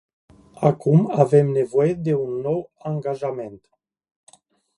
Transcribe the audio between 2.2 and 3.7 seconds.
un nou angajament.